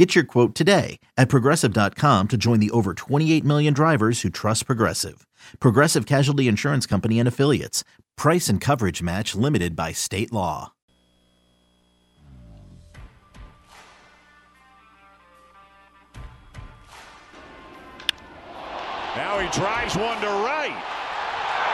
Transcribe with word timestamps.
Get 0.00 0.14
your 0.14 0.24
quote 0.24 0.54
today 0.54 0.98
at 1.18 1.28
progressive.com 1.28 2.28
to 2.28 2.38
join 2.38 2.58
the 2.58 2.70
over 2.70 2.94
28 2.94 3.44
million 3.44 3.74
drivers 3.74 4.22
who 4.22 4.30
trust 4.30 4.64
Progressive. 4.64 5.26
Progressive 5.60 6.06
Casualty 6.06 6.48
Insurance 6.48 6.86
Company 6.86 7.18
and 7.18 7.28
Affiliates. 7.28 7.84
Price 8.16 8.48
and 8.48 8.62
coverage 8.62 9.02
match 9.02 9.34
limited 9.34 9.76
by 9.76 9.92
state 9.92 10.32
law. 10.32 10.72
Now 19.14 19.38
he 19.38 19.50
drives 19.50 19.96
one 19.96 20.18
to 20.22 20.28
right. 20.28 20.82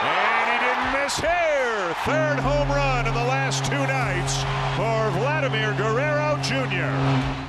And 0.03 0.51
he 0.51 0.67
didn't 0.67 1.01
miss 1.01 1.15
here. 1.17 1.95
Third 2.03 2.39
home 2.39 2.67
run 2.67 3.07
in 3.07 3.13
the 3.13 3.23
last 3.23 3.63
two 3.63 3.71
nights 3.71 4.35
for 4.75 5.17
Vladimir 5.17 5.73
Guerrero 5.77 6.37
Jr. 6.43 7.46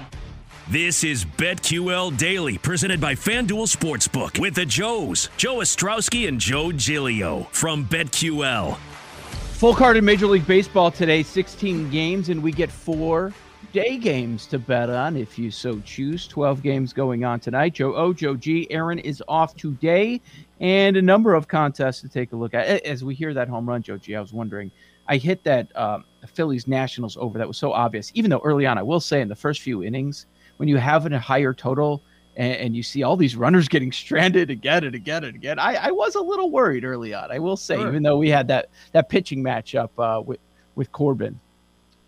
This 0.70 1.02
is 1.02 1.24
BetQL 1.24 2.18
Daily, 2.18 2.58
presented 2.58 3.00
by 3.00 3.14
FanDuel 3.14 3.74
Sportsbook 3.74 4.38
with 4.38 4.54
the 4.54 4.66
Joes, 4.66 5.30
Joe 5.38 5.60
Ostrowski 5.60 6.28
and 6.28 6.38
Joe 6.38 6.72
Giglio 6.72 7.44
from 7.52 7.86
BetQL. 7.86 8.76
Full 8.76 9.74
card 9.74 9.96
in 9.96 10.04
Major 10.04 10.26
League 10.26 10.46
Baseball 10.46 10.90
today, 10.90 11.22
16 11.22 11.88
games, 11.88 12.28
and 12.28 12.42
we 12.42 12.52
get 12.52 12.70
four 12.70 13.32
day 13.72 13.96
games 13.96 14.44
to 14.48 14.58
bet 14.58 14.90
on 14.90 15.16
if 15.16 15.38
you 15.38 15.50
so 15.50 15.80
choose. 15.86 16.28
12 16.28 16.62
games 16.62 16.92
going 16.92 17.24
on 17.24 17.40
tonight. 17.40 17.72
Joe 17.72 17.94
O, 17.94 18.12
Joe 18.12 18.36
G, 18.36 18.70
Aaron 18.70 18.98
is 18.98 19.22
off 19.26 19.56
today, 19.56 20.20
and 20.60 20.98
a 20.98 21.02
number 21.02 21.32
of 21.32 21.48
contests 21.48 22.02
to 22.02 22.10
take 22.10 22.32
a 22.32 22.36
look 22.36 22.52
at. 22.52 22.84
As 22.84 23.02
we 23.02 23.14
hear 23.14 23.32
that 23.32 23.48
home 23.48 23.66
run, 23.66 23.80
Joe 23.80 23.96
G, 23.96 24.14
I 24.14 24.20
was 24.20 24.34
wondering. 24.34 24.70
I 25.06 25.16
hit 25.16 25.42
that 25.44 25.74
um, 25.74 26.04
Phillies 26.26 26.68
Nationals 26.68 27.16
over 27.16 27.38
that 27.38 27.48
was 27.48 27.56
so 27.56 27.72
obvious, 27.72 28.12
even 28.12 28.30
though 28.30 28.42
early 28.44 28.66
on, 28.66 28.76
I 28.76 28.82
will 28.82 29.00
say 29.00 29.22
in 29.22 29.28
the 29.28 29.34
first 29.34 29.62
few 29.62 29.82
innings, 29.82 30.26
when 30.58 30.68
you 30.68 30.76
have 30.76 31.06
a 31.06 31.18
higher 31.18 31.54
total 31.54 32.02
and, 32.36 32.52
and, 32.54 32.76
you 32.76 32.82
see 32.82 33.02
all 33.02 33.16
these 33.16 33.34
runners 33.34 33.68
getting 33.74 33.90
stranded 33.90 34.50
again 34.50 34.84
and 34.84 34.94
again 34.94 35.24
and 35.24 35.34
again, 35.34 35.58
I, 35.58 35.74
I 35.74 35.90
was 35.90 36.14
a 36.14 36.20
little 36.20 36.50
worried 36.50 36.84
early 36.84 37.14
on. 37.14 37.32
I 37.32 37.38
will 37.38 37.56
say, 37.56 37.76
sure. 37.76 37.88
even 37.88 38.02
though 38.02 38.18
we 38.18 38.28
had 38.28 38.46
that 38.48 38.68
that 38.92 39.08
pitching 39.08 39.42
matchup 39.42 39.90
uh, 39.98 40.20
with 40.20 40.38
with 40.74 40.92
Corbin. 40.92 41.40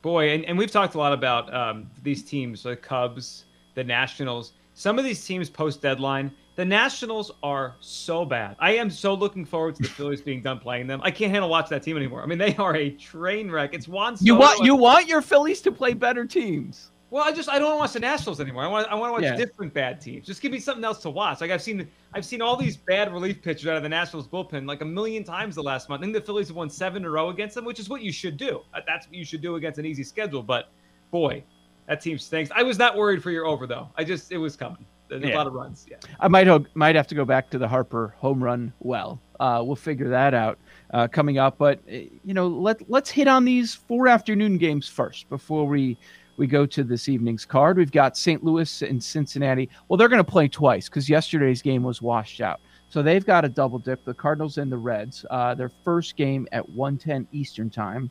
Boy, 0.03 0.31
and, 0.31 0.45
and 0.47 0.57
we've 0.57 0.71
talked 0.71 0.95
a 0.95 0.99
lot 0.99 1.13
about 1.13 1.53
um, 1.53 1.91
these 2.03 2.23
teams, 2.23 2.63
the 2.63 2.77
Cubs, 2.77 3.45
the 3.75 3.85
Nationals. 3.85 4.53
Some 4.73 4.99
of 4.99 5.05
these 5.05 5.23
teams 5.23 5.51
post 5.51 5.83
deadline, 5.83 6.31
the 6.57 6.65
Nationals 6.65 7.33
are 7.43 7.77
so 7.81 8.25
bad. 8.25 8.57
I 8.59 8.73
am 8.73 8.91
so 8.91 9.15
looking 9.15 9.45
forward 9.45 9.75
to 9.77 9.83
the 9.83 9.89
Phillies 9.89 10.21
being 10.21 10.43
done 10.43 10.59
playing 10.59 10.87
them. 10.87 11.01
I 11.03 11.11
can't 11.11 11.31
handle 11.31 11.51
watching 11.51 11.71
that 11.71 11.83
team 11.83 11.97
anymore. 11.97 12.23
I 12.23 12.27
mean, 12.27 12.39
they 12.39 12.57
are 12.57 12.77
a 12.77 12.91
train 12.91 13.51
wreck. 13.51 13.75
It's 13.75 13.89
Juan. 13.89 14.17
Soto. 14.17 14.27
You 14.27 14.35
want 14.37 14.65
you 14.65 14.75
want 14.75 15.07
your 15.07 15.23
Phillies 15.23 15.61
to 15.63 15.73
play 15.73 15.95
better 15.95 16.25
teams. 16.25 16.91
Well, 17.11 17.25
I 17.25 17.33
just 17.33 17.49
I 17.49 17.59
don't 17.59 17.67
want 17.67 17.77
to 17.77 17.81
watch 17.81 17.93
the 17.95 18.01
Nationals 18.01 18.41
anymore. 18.41 18.63
I 18.63 18.69
want 18.69 18.89
I 18.89 18.95
want 18.95 19.11
to 19.11 19.13
watch 19.15 19.23
yeah. 19.23 19.37
different 19.37 19.75
bad 19.75 20.01
teams. 20.01 20.27
Just 20.27 20.41
give 20.41 20.53
me 20.53 20.61
something 20.61 20.85
else 20.85 21.01
to 21.03 21.11
watch. 21.11 21.41
Like 21.41 21.51
I've 21.51 21.63
seen 21.63 21.89
I've 22.15 22.25
seen 22.25 22.41
all 22.41 22.57
these 22.57 22.77
bad 22.77 23.13
relief 23.13 23.43
pitchers 23.43 23.67
out 23.67 23.77
of 23.77 23.83
the 23.83 23.89
Nationals 23.89 24.29
bullpen 24.29 24.67
like 24.67 24.81
a 24.81 24.85
million 24.85 25.25
times 25.25 25.57
the 25.57 25.63
last 25.63 25.89
month. 25.89 26.01
I 26.01 26.05
think 26.05 26.15
the 26.15 26.21
Phillies 26.21 26.49
have 26.49 26.57
won 26.57 26.71
seven 26.71 27.03
in 27.03 27.07
a 27.07 27.11
row 27.11 27.31
against 27.31 27.57
them, 27.57 27.65
which 27.65 27.81
is 27.81 27.89
what 27.89 28.03
you 28.03 28.13
should 28.13 28.37
do. 28.37 28.61
Uh, 28.73 28.81
that's 28.87 29.09
what 29.09 29.17
you 29.17 29.25
should 29.25 29.43
do 29.43 29.57
against 29.57 29.79
an 29.81 29.87
easy 29.87 30.05
schedule. 30.05 30.43
But 30.43 30.71
boy, 31.11 31.43
that 31.89 32.01
team 32.01 32.17
stinks. 32.17 32.51
I 32.55 32.63
was 32.63 32.79
not 32.79 32.97
worried 32.97 33.23
for 33.23 33.33
your 33.33 33.45
over 33.45 33.67
though. 33.67 33.89
I 33.97 34.05
just 34.05 34.31
it 34.31 34.39
was 34.39 34.55
coming. 34.55 34.87
There's 35.09 35.25
yeah. 35.25 35.35
a 35.35 35.39
lot 35.39 35.49
of 35.49 35.55
runs. 35.55 35.87
Yeah. 35.91 35.97
I 36.21 36.29
might 36.29 36.47
might 36.77 36.95
have 36.95 37.09
to 37.09 37.17
go 37.17 37.25
back 37.25 37.51
to 37.51 37.59
the 37.59 37.67
Harper 37.67 38.15
home 38.19 38.43
run 38.43 38.73
well. 38.79 39.21
Uh, 39.41 39.61
we'll 39.65 39.75
figure 39.75 40.09
that 40.09 40.35
out 40.35 40.59
uh, 40.93 41.09
coming 41.09 41.39
up. 41.39 41.59
But 41.59 41.81
eh, 41.89 42.07
you 42.25 42.35
know, 42.35 42.47
let 42.47 42.89
let's 42.89 43.11
hit 43.11 43.27
on 43.27 43.45
these 43.45 43.75
four 43.75 44.07
afternoon 44.07 44.57
games 44.57 44.87
first 44.87 45.29
before 45.29 45.67
we 45.67 45.99
we 46.41 46.47
go 46.47 46.65
to 46.65 46.83
this 46.83 47.07
evening's 47.07 47.45
card. 47.45 47.77
We've 47.77 47.93
got 47.93 48.17
St. 48.17 48.43
Louis 48.43 48.81
and 48.81 49.05
Cincinnati. 49.05 49.69
Well, 49.87 49.99
they're 49.99 50.09
going 50.09 50.25
to 50.25 50.33
play 50.33 50.49
twice 50.49 50.89
because 50.89 51.07
yesterday's 51.07 51.61
game 51.61 51.83
was 51.83 52.01
washed 52.01 52.41
out. 52.41 52.63
So 52.89 53.03
they've 53.03 53.27
got 53.27 53.45
a 53.45 53.49
double 53.51 53.79
dip. 53.79 54.07
The 54.07 54.15
Cardinals 54.15 54.57
and 54.57 54.73
the 54.73 54.79
Reds. 54.79 55.27
Uh, 55.29 55.55
their 55.55 55.71
first 55.85 56.17
game 56.17 56.49
at 56.53 56.67
1:10 56.67 57.27
Eastern 57.31 57.69
time. 57.69 58.11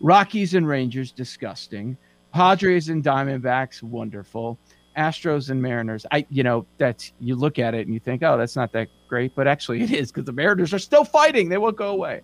Rockies 0.00 0.54
and 0.54 0.66
Rangers, 0.66 1.12
disgusting. 1.12 1.96
Padres 2.32 2.88
and 2.88 3.04
Diamondbacks, 3.04 3.84
wonderful. 3.84 4.58
Astros 4.96 5.50
and 5.50 5.62
Mariners. 5.62 6.04
I, 6.10 6.26
you 6.28 6.42
know, 6.42 6.66
that's 6.76 7.12
you 7.20 7.36
look 7.36 7.60
at 7.60 7.72
it 7.74 7.86
and 7.86 7.94
you 7.94 8.00
think, 8.00 8.24
oh, 8.24 8.36
that's 8.36 8.56
not 8.56 8.72
that 8.72 8.88
great, 9.06 9.32
but 9.36 9.46
actually 9.46 9.82
it 9.82 9.92
is 9.92 10.10
because 10.10 10.24
the 10.24 10.32
Mariners 10.32 10.74
are 10.74 10.80
still 10.80 11.04
fighting. 11.04 11.48
They 11.48 11.58
won't 11.58 11.76
go 11.76 11.90
away. 11.90 12.22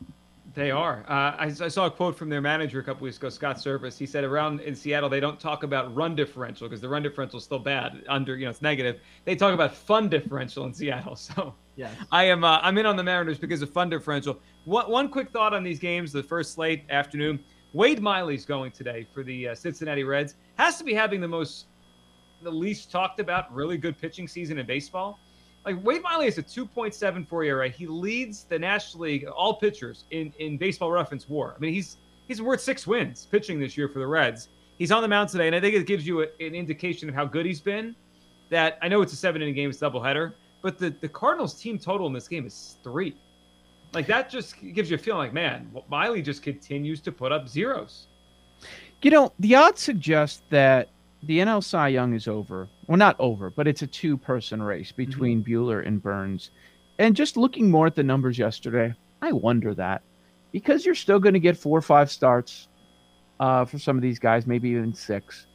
They 0.56 0.70
are. 0.70 1.04
Uh, 1.06 1.12
I, 1.12 1.52
I, 1.60 1.68
saw 1.68 1.84
a 1.84 1.90
quote 1.90 2.16
from 2.16 2.30
their 2.30 2.40
manager 2.40 2.80
a 2.80 2.82
couple 2.82 3.04
weeks 3.04 3.18
ago, 3.18 3.28
Scott 3.28 3.56
Servais. 3.56 3.98
He 3.98 4.06
said 4.06 4.24
around 4.24 4.60
in 4.60 4.74
Seattle 4.74 5.10
they 5.10 5.20
don't 5.20 5.38
talk 5.38 5.64
about 5.64 5.94
run 5.94 6.16
differential 6.16 6.66
because 6.66 6.80
the 6.80 6.88
run 6.88 7.02
differential 7.02 7.36
is 7.36 7.44
still 7.44 7.58
bad. 7.58 8.02
Under 8.08 8.36
you 8.36 8.46
know 8.46 8.50
it's 8.52 8.62
negative. 8.62 9.02
They 9.26 9.36
talk 9.36 9.52
about 9.52 9.74
fun 9.74 10.08
differential 10.08 10.64
in 10.64 10.72
Seattle. 10.72 11.14
So 11.26 11.54
yeah, 11.76 11.90
I 12.10 12.24
am 12.24 12.42
uh, 12.42 12.58
I'm 12.62 12.78
in 12.78 12.86
on 12.86 12.96
the 12.96 13.02
Mariners 13.02 13.36
because 13.38 13.60
of 13.60 13.68
fun 13.68 13.90
differential. 13.90 14.40
One 14.64 14.90
one 14.90 15.08
quick 15.10 15.28
thought 15.28 15.52
on 15.52 15.62
these 15.62 15.78
games. 15.78 16.10
The 16.10 16.22
first 16.22 16.54
slate 16.54 16.84
afternoon. 16.88 17.38
Wade 17.74 18.00
Miley's 18.00 18.46
going 18.46 18.72
today 18.72 19.06
for 19.12 19.22
the 19.22 19.48
uh, 19.48 19.54
Cincinnati 19.54 20.04
Reds. 20.04 20.36
Has 20.54 20.78
to 20.78 20.84
be 20.84 20.94
having 20.94 21.20
the 21.20 21.28
most, 21.28 21.66
the 22.42 22.50
least 22.50 22.90
talked 22.90 23.20
about, 23.20 23.54
really 23.54 23.76
good 23.76 23.98
pitching 23.98 24.26
season 24.26 24.58
in 24.58 24.64
baseball. 24.64 25.18
Like 25.66 25.84
Wade 25.84 26.02
Miley 26.02 26.28
is 26.28 26.38
a 26.38 26.44
2.74 26.44 27.46
ERA. 27.46 27.68
He 27.68 27.88
leads 27.88 28.44
the 28.44 28.56
National 28.56 29.02
League 29.02 29.26
all 29.26 29.54
pitchers 29.54 30.04
in 30.12 30.32
in 30.38 30.56
Baseball 30.56 30.92
Reference 30.92 31.28
WAR. 31.28 31.54
I 31.56 31.58
mean, 31.58 31.74
he's 31.74 31.96
he's 32.28 32.40
worth 32.40 32.60
six 32.60 32.86
wins 32.86 33.26
pitching 33.26 33.58
this 33.58 33.76
year 33.76 33.88
for 33.88 33.98
the 33.98 34.06
Reds. 34.06 34.48
He's 34.78 34.92
on 34.92 35.02
the 35.02 35.08
mound 35.08 35.28
today, 35.28 35.48
and 35.48 35.56
I 35.56 35.60
think 35.60 35.74
it 35.74 35.86
gives 35.86 36.06
you 36.06 36.22
a, 36.22 36.26
an 36.38 36.54
indication 36.54 37.08
of 37.08 37.16
how 37.16 37.24
good 37.24 37.44
he's 37.44 37.60
been. 37.60 37.96
That 38.48 38.78
I 38.80 38.86
know 38.86 39.02
it's 39.02 39.12
a 39.12 39.16
seven 39.16 39.42
inning 39.42 39.54
game, 39.54 39.68
it's 39.68 39.82
a 39.82 39.90
doubleheader, 39.90 40.34
but 40.62 40.78
the 40.78 40.90
the 41.00 41.08
Cardinals 41.08 41.60
team 41.60 41.80
total 41.80 42.06
in 42.06 42.12
this 42.12 42.28
game 42.28 42.46
is 42.46 42.76
three. 42.84 43.16
Like 43.92 44.06
that 44.06 44.30
just 44.30 44.54
gives 44.72 44.88
you 44.88 44.94
a 44.94 44.98
feeling 44.98 45.18
like, 45.18 45.32
man, 45.32 45.74
Miley 45.88 46.22
just 46.22 46.44
continues 46.44 47.00
to 47.00 47.10
put 47.10 47.32
up 47.32 47.48
zeros. 47.48 48.06
You 49.02 49.10
know, 49.10 49.32
the 49.38 49.54
odds 49.56 49.82
suggest 49.82 50.42
that 50.50 50.90
the 51.22 51.38
NL 51.38 51.62
Cy 51.62 51.88
Young 51.88 52.14
is 52.14 52.28
over. 52.28 52.68
Well, 52.86 52.98
not 52.98 53.16
over, 53.18 53.50
but 53.50 53.66
it's 53.66 53.82
a 53.82 53.86
two 53.86 54.16
person 54.16 54.62
race 54.62 54.92
mm-hmm. 54.92 55.10
between 55.10 55.42
mm-hmm. 55.42 55.52
Buehler 55.52 55.86
and 55.86 56.02
Burns. 56.02 56.50
And 56.98 57.14
just 57.14 57.36
looking 57.36 57.70
more 57.70 57.86
at 57.86 57.94
the 57.94 58.02
numbers 58.02 58.38
yesterday, 58.38 58.94
I 59.22 59.32
wonder 59.32 59.74
that 59.74 60.02
because 60.52 60.86
you're 60.86 60.94
still 60.94 61.18
going 61.18 61.34
to 61.34 61.40
get 61.40 61.56
four 61.56 61.76
or 61.76 61.82
five 61.82 62.10
starts 62.10 62.68
uh, 63.40 63.64
for 63.64 63.78
some 63.78 63.96
of 63.96 64.02
these 64.02 64.18
guys, 64.18 64.46
maybe 64.46 64.70
even 64.70 64.94
six. 64.94 65.46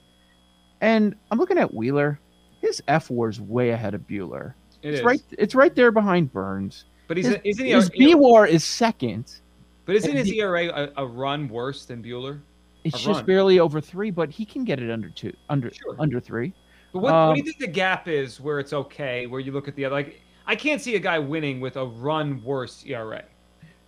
And 0.81 1.15
I'm 1.31 1.39
looking 1.39 1.57
at 1.57 1.73
Wheeler. 1.73 2.19
His 2.61 2.81
F 2.87 3.09
war 3.09 3.29
is 3.29 3.41
way 3.41 3.71
ahead 3.71 3.93
of 3.93 4.01
Buehler. 4.01 4.53
It 4.83 4.89
it's 4.89 4.99
is. 4.99 5.05
right. 5.05 5.21
It's 5.37 5.55
right 5.55 5.73
there 5.73 5.91
behind 5.91 6.31
Burns. 6.31 6.85
But 7.07 7.17
he's 7.17 7.27
his, 7.27 7.37
isn't 7.43 7.65
he? 7.65 7.71
His 7.71 7.89
BWAR 7.89 8.47
is 8.47 8.63
second. 8.63 9.41
But 9.85 9.95
isn't 9.95 10.15
his 10.15 10.31
ERA 10.31 10.67
a, 10.67 11.03
a, 11.03 11.05
run 11.05 11.49
worse 11.49 11.85
than 11.85 12.03
Buehler? 12.03 12.39
It's 12.83 12.99
just 12.99 13.19
run. 13.19 13.25
barely 13.25 13.59
over 13.59 13.79
three, 13.79 14.11
but 14.11 14.29
he 14.29 14.45
can 14.45 14.63
get 14.63 14.81
it 14.81 14.89
under 14.89 15.09
two, 15.09 15.33
under 15.49 15.71
sure. 15.71 15.95
under 15.99 16.19
three. 16.19 16.53
But 16.93 16.99
what, 16.99 17.13
um, 17.13 17.27
what, 17.29 17.35
do 17.35 17.39
you 17.39 17.43
um, 17.43 17.45
think 17.45 17.59
the 17.59 17.67
gap 17.67 18.07
is 18.07 18.39
where 18.39 18.59
it's 18.59 18.73
okay? 18.73 19.27
Where 19.27 19.39
you 19.39 19.51
look 19.51 19.67
at 19.67 19.75
the 19.75 19.85
other, 19.85 19.95
like 19.95 20.21
I 20.47 20.55
can't 20.55 20.81
see 20.81 20.95
a 20.95 20.99
guy 20.99 21.19
winning 21.19 21.61
with 21.61 21.77
a 21.77 21.85
run 21.85 22.43
worse 22.43 22.83
ERA. 22.85 23.23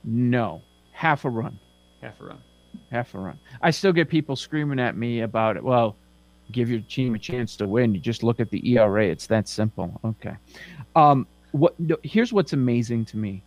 No, 0.04 0.62
half 0.92 1.26
a 1.26 1.30
run. 1.30 1.60
Half 2.02 2.22
a 2.22 2.26
run. 2.26 2.42
Half 2.92 3.16
a 3.16 3.20
run. 3.20 3.40
I 3.62 3.72
still 3.72 3.94
get 3.94 4.10
people 4.10 4.36
screaming 4.36 4.80
at 4.80 4.96
me 4.96 5.22
about 5.22 5.58
it. 5.58 5.64
Well, 5.64 5.96
give 6.52 6.70
your 6.70 6.82
team 6.82 7.16
a 7.16 7.20
chance 7.20 7.56
to 7.58 7.68
win. 7.68 7.96
You 7.96 8.00
just 8.00 8.24
look 8.24 8.40
at 8.40 8.52
the 8.52 8.76
ERA. 8.76 9.08
It's 9.08 9.28
that 9.28 9.48
simple. 9.48 10.00
Okay. 10.06 10.36
Um, 10.96 11.26
what? 11.52 11.80
No, 11.80 11.98
here's 12.04 12.32
what's 12.32 12.54
amazing 12.54 13.06
to 13.06 13.18
me. 13.18 13.44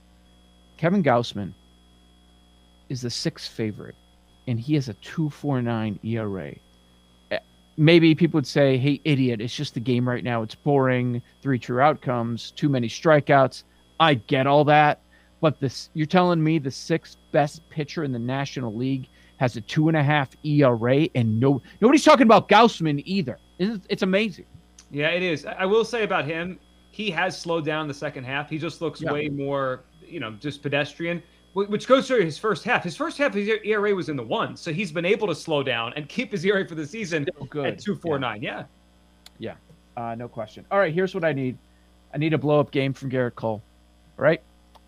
Kevin 0.76 1.02
Gausman 1.02 1.54
is 2.88 3.00
the 3.00 3.10
sixth 3.10 3.50
favorite 3.52 3.94
and 4.46 4.60
he 4.60 4.74
has 4.74 4.88
a 4.88 4.94
249 4.94 5.98
ERA. 6.02 6.54
Eh, 7.30 7.38
maybe 7.76 8.14
people 8.14 8.38
would 8.38 8.46
say, 8.46 8.78
hey, 8.78 9.00
idiot, 9.04 9.40
it's 9.40 9.54
just 9.54 9.74
the 9.74 9.80
game 9.80 10.08
right 10.08 10.24
now. 10.24 10.42
It's 10.42 10.54
boring. 10.54 11.22
Three 11.42 11.58
true 11.58 11.80
outcomes, 11.80 12.50
too 12.52 12.68
many 12.68 12.88
strikeouts. 12.88 13.64
I 13.98 14.14
get 14.14 14.46
all 14.46 14.64
that. 14.64 15.00
But 15.40 15.60
this, 15.60 15.90
you're 15.94 16.06
telling 16.06 16.42
me 16.42 16.58
the 16.58 16.70
sixth 16.70 17.18
best 17.32 17.68
pitcher 17.68 18.04
in 18.04 18.12
the 18.12 18.18
National 18.18 18.74
League 18.74 19.08
has 19.36 19.56
a 19.56 19.60
two 19.60 19.88
and 19.88 19.96
a 19.96 20.02
half 20.02 20.30
ERA, 20.44 21.08
and 21.14 21.38
no 21.38 21.60
nobody's 21.80 22.04
talking 22.04 22.22
about 22.22 22.48
Gausman 22.48 23.02
either. 23.04 23.38
It's, 23.58 23.86
it's 23.90 24.02
amazing. 24.02 24.46
Yeah, 24.90 25.08
it 25.08 25.22
is. 25.22 25.44
I 25.44 25.66
will 25.66 25.84
say 25.84 26.04
about 26.04 26.24
him, 26.24 26.58
he 26.90 27.10
has 27.10 27.38
slowed 27.38 27.64
down 27.64 27.86
the 27.86 27.94
second 27.94 28.24
half. 28.24 28.48
He 28.48 28.58
just 28.58 28.80
looks 28.80 29.02
yeah. 29.02 29.12
way 29.12 29.28
more, 29.28 29.84
you 30.06 30.20
know, 30.20 30.32
just 30.32 30.62
pedestrian 30.62 31.22
which 31.56 31.86
goes 31.86 32.06
through 32.06 32.22
his 32.22 32.36
first 32.36 32.64
half. 32.64 32.84
His 32.84 32.96
first 32.96 33.16
half, 33.16 33.32
his 33.32 33.48
ERA 33.64 33.94
was 33.94 34.10
in 34.10 34.16
the 34.16 34.22
one, 34.22 34.56
so 34.56 34.72
he's 34.72 34.92
been 34.92 35.06
able 35.06 35.26
to 35.26 35.34
slow 35.34 35.62
down 35.62 35.94
and 35.96 36.06
keep 36.06 36.30
his 36.30 36.44
ERA 36.44 36.68
for 36.68 36.74
the 36.74 36.86
season 36.86 37.26
at 37.64 37.78
two 37.78 37.96
four 37.96 38.18
nine. 38.18 38.42
Yeah, 38.42 38.64
yeah, 39.38 39.54
uh, 39.96 40.14
no 40.14 40.28
question. 40.28 40.66
All 40.70 40.78
right, 40.78 40.92
here's 40.92 41.14
what 41.14 41.24
I 41.24 41.32
need. 41.32 41.56
I 42.12 42.18
need 42.18 42.34
a 42.34 42.38
blow 42.38 42.60
up 42.60 42.70
game 42.70 42.92
from 42.92 43.10
Gerrit 43.10 43.36
Cole. 43.36 43.62
All 44.18 44.22
right, 44.22 44.42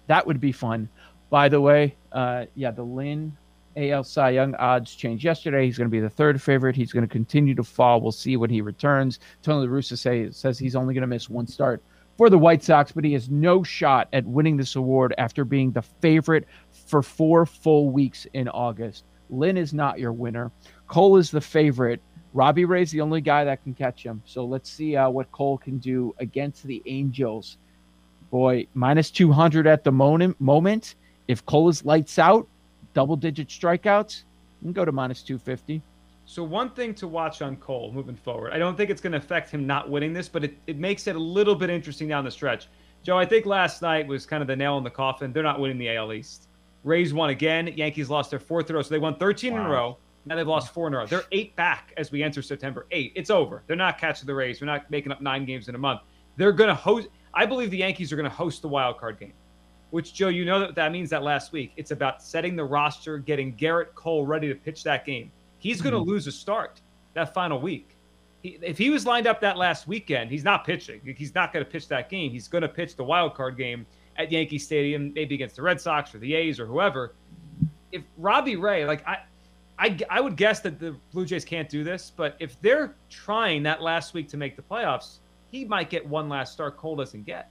that 0.08 0.26
would 0.26 0.40
be 0.40 0.52
fun. 0.52 0.90
By 1.30 1.48
the 1.48 1.60
way, 1.60 1.94
uh, 2.12 2.44
yeah, 2.54 2.70
the 2.70 2.82
Lynn 2.82 3.34
AL 3.76 4.04
Cy 4.04 4.30
Young 4.30 4.54
odds 4.56 4.94
changed 4.94 5.24
yesterday. 5.24 5.64
He's 5.64 5.78
going 5.78 5.88
to 5.88 5.92
be 5.92 6.00
the 6.00 6.10
third 6.10 6.40
favorite. 6.40 6.76
He's 6.76 6.92
going 6.92 7.06
to 7.06 7.12
continue 7.12 7.54
to 7.54 7.64
fall. 7.64 8.00
We'll 8.02 8.12
see 8.12 8.36
when 8.36 8.50
he 8.50 8.60
returns. 8.60 9.20
Tony 9.42 9.66
La 9.66 9.72
Russa 9.72 9.96
say, 9.96 10.30
says 10.32 10.58
he's 10.58 10.76
only 10.76 10.92
going 10.92 11.02
to 11.02 11.08
miss 11.08 11.30
one 11.30 11.46
start 11.46 11.82
for 12.18 12.28
the 12.28 12.38
White 12.38 12.64
Sox, 12.64 12.90
but 12.90 13.04
he 13.04 13.12
has 13.12 13.30
no 13.30 13.62
shot 13.62 14.08
at 14.12 14.26
winning 14.26 14.56
this 14.56 14.74
award 14.74 15.14
after 15.16 15.44
being 15.44 15.70
the 15.70 15.82
favorite 15.82 16.46
for 16.86 17.00
four 17.00 17.46
full 17.46 17.90
weeks 17.90 18.26
in 18.34 18.48
August. 18.48 19.04
Lynn 19.30 19.56
is 19.56 19.72
not 19.72 20.00
your 20.00 20.12
winner. 20.12 20.50
Cole 20.88 21.16
is 21.16 21.30
the 21.30 21.40
favorite. 21.40 22.00
Robbie 22.34 22.64
Ray's 22.64 22.90
the 22.90 23.00
only 23.00 23.20
guy 23.20 23.44
that 23.44 23.62
can 23.62 23.72
catch 23.72 24.02
him. 24.02 24.20
So 24.26 24.44
let's 24.44 24.68
see 24.68 24.96
uh, 24.96 25.08
what 25.08 25.30
Cole 25.30 25.58
can 25.58 25.78
do 25.78 26.12
against 26.18 26.64
the 26.64 26.82
Angels. 26.86 27.56
Boy, 28.30 28.66
minus 28.74 29.10
200 29.12 29.66
at 29.68 29.84
the 29.84 29.92
moment. 29.92 30.38
moment. 30.40 30.96
If 31.28 31.46
Cole 31.46 31.68
is 31.68 31.84
lights 31.84 32.18
out, 32.18 32.48
double 32.94 33.16
digit 33.16 33.48
strikeouts, 33.48 34.24
you 34.60 34.66
can 34.66 34.72
go 34.72 34.84
to 34.84 34.92
minus 34.92 35.22
250. 35.22 35.82
So 36.28 36.44
one 36.44 36.68
thing 36.68 36.92
to 36.96 37.08
watch 37.08 37.40
on 37.40 37.56
Cole 37.56 37.90
moving 37.90 38.14
forward. 38.14 38.52
I 38.52 38.58
don't 38.58 38.76
think 38.76 38.90
it's 38.90 39.00
going 39.00 39.12
to 39.12 39.18
affect 39.18 39.48
him 39.50 39.66
not 39.66 39.88
winning 39.88 40.12
this, 40.12 40.28
but 40.28 40.44
it, 40.44 40.58
it 40.66 40.76
makes 40.76 41.06
it 41.06 41.16
a 41.16 41.18
little 41.18 41.54
bit 41.54 41.70
interesting 41.70 42.06
down 42.06 42.22
the 42.22 42.30
stretch. 42.30 42.68
Joe, 43.02 43.16
I 43.16 43.24
think 43.24 43.46
last 43.46 43.80
night 43.80 44.06
was 44.06 44.26
kind 44.26 44.42
of 44.42 44.46
the 44.46 44.54
nail 44.54 44.76
in 44.76 44.84
the 44.84 44.90
coffin. 44.90 45.32
They're 45.32 45.42
not 45.42 45.58
winning 45.58 45.78
the 45.78 45.96
AL 45.96 46.12
East. 46.12 46.48
Rays 46.84 47.14
won 47.14 47.30
again. 47.30 47.68
Yankees 47.68 48.10
lost 48.10 48.28
their 48.28 48.38
fourth 48.38 48.68
in 48.68 48.76
a 48.76 48.76
row. 48.76 48.82
So 48.82 48.90
they 48.90 48.98
won 48.98 49.16
13 49.16 49.54
wow. 49.54 49.60
in 49.60 49.66
a 49.66 49.70
row. 49.70 49.96
Now 50.26 50.36
they've 50.36 50.46
lost 50.46 50.74
four 50.74 50.86
in 50.88 50.92
a 50.92 50.98
row. 50.98 51.06
They're 51.06 51.24
eight 51.32 51.56
back 51.56 51.94
as 51.96 52.12
we 52.12 52.22
enter 52.22 52.42
September. 52.42 52.86
Eight. 52.90 53.12
It's 53.14 53.30
over. 53.30 53.62
They're 53.66 53.74
not 53.74 53.96
catching 53.96 54.26
the 54.26 54.34
Rays. 54.34 54.58
They're 54.58 54.66
not 54.66 54.90
making 54.90 55.12
up 55.12 55.22
nine 55.22 55.46
games 55.46 55.70
in 55.70 55.76
a 55.76 55.78
month. 55.78 56.02
They're 56.36 56.52
going 56.52 56.68
to 56.68 56.74
host. 56.74 57.08
I 57.32 57.46
believe 57.46 57.70
the 57.70 57.78
Yankees 57.78 58.12
are 58.12 58.16
going 58.16 58.28
to 58.28 58.36
host 58.36 58.60
the 58.60 58.68
wild 58.68 58.98
card 58.98 59.18
game. 59.18 59.32
Which 59.92 60.12
Joe, 60.12 60.28
you 60.28 60.44
know 60.44 60.60
that 60.60 60.74
that 60.74 60.92
means 60.92 61.08
that 61.08 61.22
last 61.22 61.52
week 61.52 61.72
it's 61.78 61.90
about 61.90 62.22
setting 62.22 62.54
the 62.54 62.64
roster, 62.64 63.16
getting 63.16 63.56
Gerrit 63.56 63.94
Cole 63.94 64.26
ready 64.26 64.48
to 64.48 64.54
pitch 64.54 64.84
that 64.84 65.06
game. 65.06 65.32
He's 65.58 65.80
going 65.80 65.92
to 65.92 66.00
mm-hmm. 66.00 66.10
lose 66.10 66.26
a 66.26 66.32
start 66.32 66.80
that 67.14 67.34
final 67.34 67.60
week. 67.60 67.96
He, 68.42 68.58
if 68.62 68.78
he 68.78 68.90
was 68.90 69.04
lined 69.04 69.26
up 69.26 69.40
that 69.40 69.56
last 69.56 69.88
weekend, 69.88 70.30
he's 70.30 70.44
not 70.44 70.64
pitching. 70.64 71.00
He's 71.16 71.34
not 71.34 71.52
going 71.52 71.64
to 71.64 71.70
pitch 71.70 71.88
that 71.88 72.08
game. 72.08 72.30
He's 72.30 72.48
going 72.48 72.62
to 72.62 72.68
pitch 72.68 72.96
the 72.96 73.04
wild 73.04 73.34
card 73.34 73.56
game 73.56 73.86
at 74.16 74.30
Yankee 74.30 74.58
Stadium, 74.58 75.12
maybe 75.14 75.34
against 75.34 75.56
the 75.56 75.62
Red 75.62 75.80
Sox 75.80 76.14
or 76.14 76.18
the 76.18 76.34
A's 76.34 76.60
or 76.60 76.66
whoever. 76.66 77.14
If 77.90 78.02
Robbie 78.16 78.56
Ray, 78.56 78.84
like 78.84 79.06
I, 79.06 79.18
I, 79.78 79.96
I 80.10 80.20
would 80.20 80.36
guess 80.36 80.60
that 80.60 80.78
the 80.78 80.96
Blue 81.12 81.24
Jays 81.24 81.44
can't 81.44 81.68
do 81.68 81.84
this, 81.84 82.12
but 82.14 82.36
if 82.38 82.60
they're 82.60 82.96
trying 83.08 83.62
that 83.64 83.80
last 83.80 84.14
week 84.14 84.28
to 84.30 84.36
make 84.36 84.56
the 84.56 84.62
playoffs, 84.62 85.18
he 85.50 85.64
might 85.64 85.88
get 85.88 86.06
one 86.06 86.28
last 86.28 86.52
start 86.52 86.76
Cole 86.76 86.96
doesn't 86.96 87.24
get. 87.24 87.50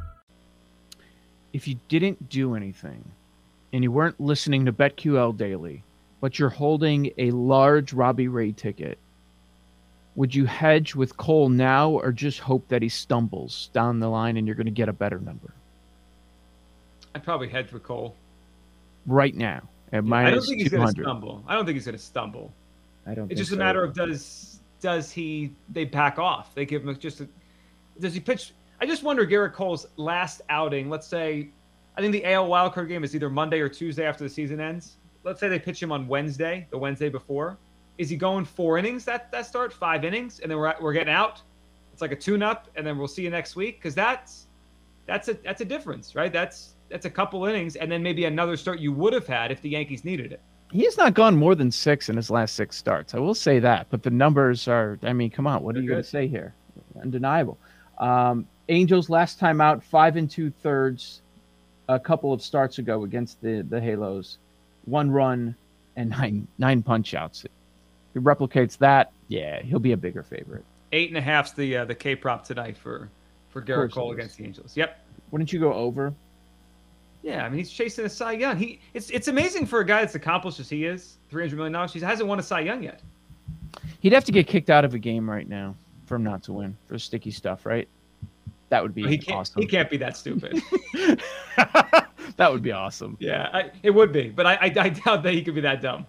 if 1.53 1.67
you 1.67 1.79
didn't 1.87 2.29
do 2.29 2.55
anything 2.55 3.03
and 3.73 3.83
you 3.83 3.91
weren't 3.91 4.19
listening 4.19 4.65
to 4.65 4.73
BetQL 4.73 5.35
daily, 5.35 5.83
but 6.19 6.37
you're 6.37 6.49
holding 6.49 7.11
a 7.17 7.31
large 7.31 7.93
Robbie 7.93 8.27
Ray 8.27 8.51
ticket, 8.51 8.97
would 10.15 10.35
you 10.35 10.45
hedge 10.45 10.95
with 10.95 11.17
Cole 11.17 11.49
now 11.49 11.89
or 11.89 12.11
just 12.11 12.39
hope 12.39 12.67
that 12.67 12.81
he 12.81 12.89
stumbles 12.89 13.69
down 13.73 13.99
the 13.99 14.09
line 14.09 14.37
and 14.37 14.45
you're 14.45 14.55
going 14.55 14.65
to 14.65 14.71
get 14.71 14.89
a 14.89 14.93
better 14.93 15.19
number? 15.19 15.53
I'd 17.15 17.23
probably 17.23 17.49
hedge 17.49 17.71
with 17.71 17.83
Cole. 17.83 18.15
Right 19.05 19.35
now. 19.35 19.61
At 19.93 20.05
yeah, 20.05 20.15
I 20.15 20.31
don't 20.31 20.41
think 20.41 20.61
he's 20.61 20.69
going 20.69 20.87
to 20.87 21.01
stumble. 21.01 21.43
I 21.47 21.55
don't 21.55 21.65
think 21.65 21.75
he's 21.75 21.85
going 21.85 21.97
to 21.97 22.03
stumble. 22.03 22.53
I 23.05 23.13
don't. 23.13 23.29
It's 23.29 23.39
just 23.39 23.49
so. 23.49 23.57
a 23.57 23.59
matter 23.59 23.83
of 23.83 23.93
does 23.93 24.59
does 24.79 25.11
he 25.11 25.51
they 25.69 25.83
back 25.83 26.17
off? 26.17 26.55
They 26.55 26.65
give 26.65 26.87
him 26.87 26.97
just 26.97 27.19
a, 27.19 27.27
does 27.99 28.13
he 28.13 28.19
pitch 28.19 28.53
I 28.81 28.87
just 28.87 29.03
wonder 29.03 29.27
Gerrit 29.27 29.53
Cole's 29.53 29.85
last 29.97 30.41
outing. 30.49 30.89
Let's 30.89 31.05
say, 31.05 31.49
I 31.95 32.01
think 32.01 32.13
the 32.13 32.25
AL 32.25 32.49
wildcard 32.49 32.87
game 32.87 33.03
is 33.03 33.15
either 33.15 33.29
Monday 33.29 33.59
or 33.59 33.69
Tuesday 33.69 34.05
after 34.05 34.23
the 34.23 34.29
season 34.29 34.59
ends. 34.59 34.97
Let's 35.23 35.39
say 35.39 35.47
they 35.47 35.59
pitch 35.59 35.81
him 35.81 35.91
on 35.91 36.07
Wednesday, 36.07 36.67
the 36.71 36.79
Wednesday 36.79 37.07
before. 37.07 37.59
Is 37.99 38.09
he 38.09 38.17
going 38.17 38.43
four 38.43 38.79
innings 38.79 39.05
that 39.05 39.31
that 39.31 39.45
start, 39.45 39.71
five 39.71 40.03
innings, 40.03 40.39
and 40.39 40.49
then 40.49 40.57
we're 40.57 40.73
we're 40.81 40.93
getting 40.93 41.13
out? 41.13 41.43
It's 41.93 42.01
like 42.01 42.11
a 42.11 42.15
tune-up, 42.15 42.69
and 42.75 42.87
then 42.87 42.97
we'll 42.97 43.07
see 43.07 43.21
you 43.21 43.29
next 43.29 43.55
week 43.55 43.77
because 43.77 43.93
that's 43.93 44.47
that's 45.05 45.27
a 45.27 45.35
that's 45.35 45.61
a 45.61 45.65
difference, 45.65 46.15
right? 46.15 46.33
That's 46.33 46.73
that's 46.89 47.05
a 47.05 47.09
couple 47.09 47.45
innings, 47.45 47.75
and 47.75 47.91
then 47.91 48.01
maybe 48.01 48.25
another 48.25 48.57
start 48.57 48.79
you 48.79 48.91
would 48.93 49.13
have 49.13 49.27
had 49.27 49.51
if 49.51 49.61
the 49.61 49.69
Yankees 49.69 50.03
needed 50.03 50.31
it. 50.31 50.41
He 50.71 50.85
has 50.85 50.97
not 50.97 51.13
gone 51.13 51.35
more 51.35 51.53
than 51.53 51.69
six 51.69 52.09
in 52.09 52.15
his 52.15 52.31
last 52.31 52.55
six 52.55 52.77
starts. 52.77 53.13
I 53.13 53.19
will 53.19 53.35
say 53.35 53.59
that, 53.59 53.87
but 53.91 54.01
the 54.01 54.09
numbers 54.09 54.67
are. 54.67 54.97
I 55.03 55.13
mean, 55.13 55.29
come 55.29 55.45
on, 55.45 55.61
what 55.61 55.75
They're 55.75 55.81
are 55.81 55.83
you 55.83 55.89
going 55.91 56.01
to 56.01 56.09
say 56.09 56.27
here? 56.27 56.55
Undeniable. 56.99 57.59
Um, 57.99 58.47
Angels 58.69 59.09
last 59.09 59.39
time 59.39 59.59
out, 59.59 59.83
five 59.83 60.15
and 60.15 60.29
two 60.29 60.49
thirds, 60.49 61.21
a 61.89 61.99
couple 61.99 62.31
of 62.31 62.41
starts 62.41 62.77
ago 62.77 63.03
against 63.03 63.41
the 63.41 63.65
the 63.67 63.81
Halos, 63.81 64.37
one 64.85 65.11
run 65.11 65.55
and 65.95 66.09
nine 66.09 66.47
nine 66.57 66.81
punch 66.83 67.13
outs. 67.13 67.43
If 67.43 67.51
he 68.13 68.19
replicates 68.19 68.77
that, 68.77 69.11
yeah, 69.27 69.61
he'll 69.61 69.79
be 69.79 69.91
a 69.91 69.97
bigger 69.97 70.23
favorite. 70.23 70.63
Eight 70.91 71.09
and 71.09 71.17
a 71.17 71.21
half's 71.21 71.53
the 71.53 71.77
uh, 71.77 71.85
the 71.85 71.95
K 71.95 72.15
prop 72.15 72.45
tonight 72.45 72.77
for 72.77 73.09
for 73.49 73.61
Gerrit 73.61 73.91
Cole 73.91 74.11
against 74.11 74.37
the 74.37 74.45
Angels. 74.45 74.75
Yep. 74.75 74.99
Wouldn't 75.31 75.51
you 75.51 75.59
go 75.59 75.73
over? 75.73 76.13
Yeah, 77.23 77.45
I 77.45 77.49
mean 77.49 77.59
he's 77.59 77.71
chasing 77.71 78.05
a 78.05 78.09
Cy 78.09 78.33
Young. 78.33 78.57
He 78.57 78.79
it's 78.93 79.09
it's 79.09 79.27
amazing 79.27 79.65
for 79.67 79.79
a 79.79 79.85
guy 79.85 80.01
that's 80.01 80.15
accomplished 80.15 80.59
as 80.59 80.69
he 80.69 80.85
is, 80.85 81.17
three 81.29 81.43
hundred 81.43 81.57
million 81.57 81.73
dollars. 81.73 81.93
He 81.93 81.99
hasn't 81.99 82.27
won 82.27 82.39
a 82.39 82.43
Cy 82.43 82.61
Young 82.61 82.83
yet. 82.83 83.01
He'd 83.99 84.13
have 84.13 84.25
to 84.25 84.31
get 84.31 84.47
kicked 84.47 84.69
out 84.69 84.83
of 84.83 84.93
a 84.93 84.99
game 84.99 85.29
right 85.29 85.47
now 85.47 85.75
for 86.05 86.15
him 86.15 86.23
not 86.23 86.43
to 86.43 86.53
win 86.53 86.75
for 86.87 86.97
sticky 86.97 87.31
stuff, 87.31 87.65
right? 87.65 87.87
That 88.71 88.81
would 88.81 88.95
be 88.95 89.05
he 89.05 89.17
can't, 89.17 89.37
awesome. 89.37 89.61
He 89.61 89.67
can't 89.67 89.89
be 89.89 89.97
that 89.97 90.15
stupid. 90.15 90.61
that 92.37 92.49
would 92.49 92.63
be 92.63 92.71
awesome. 92.71 93.17
Yeah, 93.19 93.49
I, 93.51 93.71
it 93.83 93.91
would 93.91 94.13
be, 94.13 94.29
but 94.29 94.47
I, 94.47 94.53
I, 94.53 94.73
I, 94.77 94.89
doubt 94.89 95.23
that 95.23 95.33
he 95.33 95.43
could 95.43 95.55
be 95.55 95.61
that 95.61 95.81
dumb. 95.81 96.05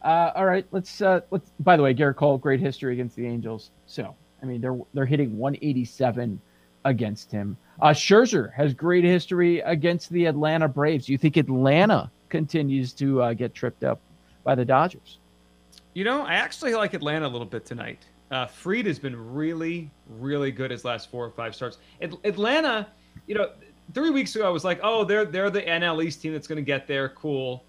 Uh, 0.00 0.32
all 0.34 0.46
right, 0.46 0.66
let's 0.70 1.02
uh, 1.02 1.20
let's. 1.30 1.50
By 1.60 1.76
the 1.76 1.82
way, 1.82 1.92
Gerrit 1.92 2.16
Cole, 2.16 2.38
great 2.38 2.60
history 2.60 2.94
against 2.94 3.14
the 3.14 3.26
Angels. 3.26 3.72
So, 3.84 4.16
I 4.42 4.46
mean, 4.46 4.62
they're 4.62 4.78
they're 4.94 5.04
hitting 5.04 5.36
187 5.36 6.40
against 6.86 7.30
him. 7.30 7.58
Uh, 7.78 7.88
Scherzer 7.88 8.54
has 8.54 8.72
great 8.72 9.04
history 9.04 9.60
against 9.60 10.08
the 10.08 10.24
Atlanta 10.24 10.66
Braves. 10.66 11.10
You 11.10 11.18
think 11.18 11.36
Atlanta 11.36 12.10
continues 12.30 12.94
to 12.94 13.20
uh, 13.20 13.34
get 13.34 13.52
tripped 13.52 13.84
up 13.84 14.00
by 14.44 14.54
the 14.54 14.64
Dodgers? 14.64 15.18
You 15.92 16.04
know, 16.04 16.22
I 16.22 16.36
actually 16.36 16.74
like 16.74 16.94
Atlanta 16.94 17.26
a 17.26 17.28
little 17.28 17.46
bit 17.46 17.66
tonight. 17.66 18.06
Uh, 18.30 18.46
Fried 18.46 18.86
has 18.86 18.98
been 18.98 19.16
really, 19.34 19.90
really 20.08 20.50
good 20.50 20.70
his 20.70 20.84
last 20.84 21.10
four 21.10 21.24
or 21.24 21.30
five 21.30 21.54
starts. 21.54 21.78
Atlanta, 22.00 22.86
you 23.26 23.34
know, 23.34 23.50
three 23.94 24.10
weeks 24.10 24.34
ago 24.36 24.46
I 24.46 24.50
was 24.50 24.64
like, 24.64 24.80
oh, 24.82 25.04
they're 25.04 25.24
they're 25.24 25.50
the 25.50 25.62
NL 25.62 26.04
East 26.04 26.20
team 26.20 26.32
that's 26.32 26.46
going 26.46 26.56
to 26.56 26.62
get 26.62 26.86
there. 26.86 27.10
Cool. 27.10 27.64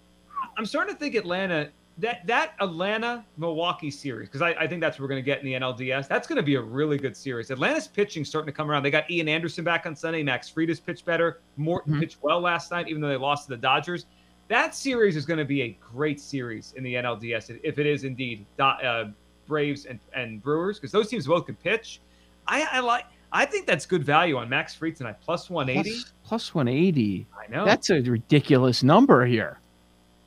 I'm 0.57 0.65
starting 0.65 0.93
to 0.93 0.99
think 0.99 1.15
Atlanta 1.15 1.69
that 1.99 2.25
that 2.27 2.53
Atlanta 2.59 3.25
Milwaukee 3.37 3.91
series 3.91 4.29
because 4.29 4.41
I, 4.41 4.51
I, 4.51 4.67
think 4.67 4.81
that's 4.81 4.97
what 4.97 5.03
we're 5.03 5.09
going 5.09 5.21
to 5.21 5.25
get 5.25 5.39
in 5.39 5.45
the 5.45 5.53
NLDS. 5.53 6.07
That's 6.07 6.27
going 6.27 6.37
to 6.37 6.43
be 6.43 6.55
a 6.55 6.61
really 6.61 6.97
good 6.97 7.15
series. 7.15 7.51
Atlanta's 7.51 7.87
pitching 7.87 8.23
starting 8.23 8.47
to 8.47 8.55
come 8.55 8.71
around. 8.71 8.83
They 8.83 8.91
got 8.91 9.09
Ian 9.11 9.27
Anderson 9.27 9.63
back 9.63 9.85
on 9.85 9.95
Sunday. 9.95 10.23
Max 10.23 10.49
Fried 10.49 10.69
has 10.69 10.79
pitched 10.79 11.05
better. 11.05 11.41
Morton 11.57 11.93
mm-hmm. 11.93 12.01
pitched 12.01 12.17
well 12.21 12.39
last 12.39 12.71
night, 12.71 12.87
even 12.87 13.01
though 13.01 13.09
they 13.09 13.17
lost 13.17 13.47
to 13.47 13.49
the 13.49 13.57
Dodgers. 13.57 14.05
That 14.47 14.73
series 14.73 15.15
is 15.15 15.25
going 15.25 15.39
to 15.39 15.45
be 15.45 15.61
a 15.61 15.77
great 15.79 16.19
series 16.19 16.73
in 16.75 16.83
the 16.83 16.95
NLDS 16.95 17.59
if 17.63 17.77
it 17.77 17.85
is 17.85 18.03
indeed 18.03 18.45
uh, 18.59 19.05
Braves 19.49 19.85
and, 19.85 19.99
and 20.13 20.41
Brewers 20.41 20.79
because 20.79 20.93
those 20.93 21.09
teams 21.09 21.27
both 21.27 21.45
can 21.45 21.55
pitch. 21.55 21.99
I, 22.47 22.65
I 22.71 22.79
like. 22.79 23.03
I 23.31 23.45
think 23.45 23.67
that's 23.67 23.85
good 23.85 24.03
value 24.03 24.37
on 24.37 24.47
Max 24.49 24.73
Fried 24.73 24.95
tonight, 24.95 25.17
plus 25.21 25.49
180. 25.49 25.89
Plus, 25.91 26.13
plus 26.23 26.55
180. 26.55 27.27
I 27.37 27.51
know. 27.51 27.65
That's 27.65 27.89
a 27.89 28.01
ridiculous 28.01 28.81
number 28.81 29.25
here. 29.25 29.59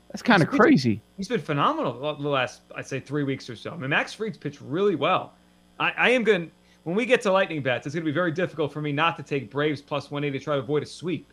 That's 0.08 0.22
kind 0.22 0.42
of 0.42 0.50
crazy. 0.50 1.00
He's 1.16 1.28
been 1.28 1.40
phenomenal 1.40 2.14
the 2.14 2.28
last, 2.28 2.60
I'd 2.76 2.86
say, 2.86 3.00
three 3.00 3.24
weeks 3.24 3.48
or 3.48 3.56
so. 3.56 3.70
I 3.72 3.76
mean, 3.76 3.88
Max 3.88 4.12
Fried's 4.12 4.36
pitched 4.36 4.60
really 4.60 4.94
well. 4.94 5.32
I, 5.80 5.92
I 5.96 6.10
am 6.10 6.22
going 6.22 6.50
when 6.84 6.96
we 6.96 7.06
get 7.06 7.22
to 7.22 7.32
lightning 7.32 7.62
bets, 7.62 7.86
it's 7.86 7.94
going 7.94 8.04
to 8.04 8.10
be 8.10 8.14
very 8.14 8.32
difficult 8.32 8.72
for 8.72 8.80
me 8.80 8.92
not 8.92 9.16
to 9.16 9.22
take 9.22 9.50
Braves 9.50 9.80
plus 9.80 10.10
180 10.10 10.38
to 10.38 10.44
try 10.44 10.56
to 10.56 10.62
avoid 10.62 10.82
a 10.82 10.86
sweep. 10.86 11.32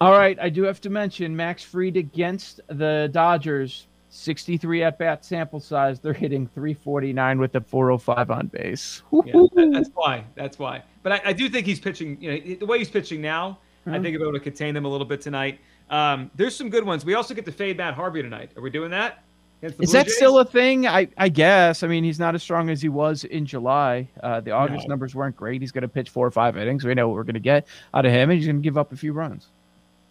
All 0.00 0.12
right, 0.12 0.38
I 0.40 0.48
do 0.48 0.62
have 0.62 0.80
to 0.82 0.90
mention 0.90 1.34
Max 1.34 1.62
Fried 1.62 1.96
against 1.96 2.60
the 2.68 3.08
Dodgers. 3.12 3.86
63 4.08 4.82
at 4.82 4.98
bat 4.98 5.24
sample 5.24 5.60
size. 5.60 6.00
They're 6.00 6.12
hitting 6.12 6.46
349 6.48 7.38
with 7.38 7.54
a 7.54 7.60
405 7.60 8.30
on 8.30 8.46
base. 8.48 9.02
Yeah, 9.12 9.32
that, 9.32 9.70
that's 9.72 9.90
why. 9.94 10.24
That's 10.34 10.58
why. 10.58 10.82
But 11.02 11.12
I, 11.12 11.20
I, 11.26 11.32
do 11.32 11.48
think 11.48 11.66
he's 11.66 11.80
pitching. 11.80 12.20
You 12.20 12.30
know, 12.30 12.56
the 12.56 12.66
way 12.66 12.78
he's 12.78 12.90
pitching 12.90 13.20
now, 13.20 13.58
mm-hmm. 13.80 13.90
I 13.90 13.94
think 13.94 14.08
he'll 14.08 14.20
be 14.20 14.24
able 14.24 14.32
to 14.38 14.40
contain 14.40 14.74
them 14.74 14.84
a 14.84 14.88
little 14.88 15.06
bit 15.06 15.20
tonight. 15.20 15.60
Um, 15.90 16.30
there's 16.34 16.56
some 16.56 16.70
good 16.70 16.84
ones. 16.84 17.04
We 17.04 17.14
also 17.14 17.34
get 17.34 17.44
to 17.44 17.52
fade 17.52 17.76
Matt 17.76 17.94
Harvey 17.94 18.22
tonight. 18.22 18.50
Are 18.56 18.62
we 18.62 18.70
doing 18.70 18.90
that? 18.90 19.22
Is 19.62 19.92
that 19.92 20.06
Jays? 20.06 20.16
still 20.16 20.38
a 20.38 20.44
thing? 20.44 20.86
I, 20.86 21.08
I 21.16 21.28
guess. 21.28 21.82
I 21.82 21.86
mean, 21.86 22.04
he's 22.04 22.18
not 22.18 22.34
as 22.34 22.42
strong 22.42 22.68
as 22.68 22.82
he 22.82 22.88
was 22.88 23.24
in 23.24 23.46
July. 23.46 24.08
Uh, 24.22 24.40
the 24.40 24.50
August 24.50 24.86
no. 24.86 24.92
numbers 24.92 25.14
weren't 25.14 25.34
great. 25.34 25.62
He's 25.62 25.72
going 25.72 25.82
to 25.82 25.88
pitch 25.88 26.10
four 26.10 26.26
or 26.26 26.30
five 26.30 26.56
innings. 26.56 26.84
We 26.84 26.94
know 26.94 27.08
what 27.08 27.14
we're 27.14 27.24
going 27.24 27.34
to 27.34 27.40
get 27.40 27.66
out 27.94 28.04
of 28.04 28.12
him, 28.12 28.30
and 28.30 28.38
he's 28.38 28.46
going 28.46 28.56
to 28.56 28.62
give 28.62 28.76
up 28.76 28.92
a 28.92 28.96
few 28.96 29.12
runs. 29.12 29.48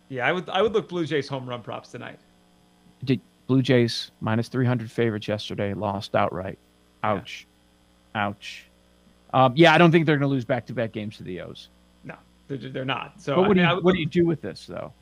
Yeah, 0.09 0.27
I 0.27 0.31
would 0.31 0.49
I 0.49 0.61
would 0.61 0.73
look 0.73 0.89
Blue 0.89 1.05
Jays 1.05 1.27
home 1.27 1.47
run 1.47 1.61
props 1.61 1.89
tonight. 1.89 2.19
Did 3.03 3.21
Blue 3.47 3.61
Jays 3.61 4.11
minus 4.21 4.47
300 4.47 4.91
favorites 4.91 5.27
yesterday, 5.27 5.73
lost 5.73 6.15
outright. 6.15 6.57
Ouch. 7.03 7.45
Yeah. 8.15 8.27
Ouch. 8.27 8.65
Um, 9.33 9.53
yeah, 9.55 9.73
I 9.73 9.77
don't 9.77 9.91
think 9.91 10.05
they're 10.05 10.17
going 10.17 10.29
to 10.29 10.33
lose 10.33 10.45
back 10.45 10.65
to 10.67 10.73
back 10.73 10.91
games 10.91 11.17
to 11.17 11.23
the 11.23 11.41
O's. 11.41 11.69
No, 12.03 12.15
they're, 12.47 12.57
they're 12.57 12.85
not. 12.85 13.21
So, 13.21 13.37
what, 13.37 13.45
I 13.45 13.47
mean, 13.49 13.57
do 13.57 13.61
you, 13.61 13.81
what 13.81 13.93
do 13.93 13.99
you 13.99 14.05
do 14.05 14.25
with 14.25 14.41
this, 14.41 14.65
though? 14.65 14.93